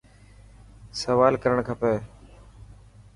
سوال 1.01 1.33
ڪرڻ 1.43 1.57
کٽي. 1.67 1.93